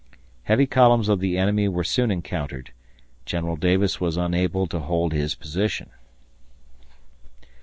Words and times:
Heavy 0.45 0.65
columns 0.65 1.09
of 1.09 1.19
the 1.19 1.37
enemy 1.37 1.67
were 1.67 1.83
soon 1.83 2.09
encountered.... 2.09 2.71
General 3.23 3.55
Davis 3.55 4.01
was 4.01 4.17
unable 4.17 4.65
to 4.65 4.79
hold 4.79 5.13
his 5.13 5.35
position. 5.35 5.91